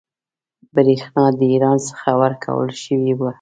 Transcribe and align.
برېښنا 0.73 1.25
د 1.37 1.39
ایران 1.51 1.77
څخه 1.87 2.09
ورکول 2.21 2.67
شوې 2.83 3.13
وه. 3.19 3.29